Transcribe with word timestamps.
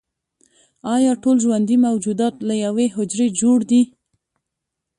ایا 0.95 1.11
ټول 1.23 1.37
ژوندي 1.45 1.75
موجودات 1.87 2.35
له 2.47 2.55
یوې 2.65 2.85
حجرې 2.95 3.27
جوړ 3.39 3.57
دي 3.69 3.81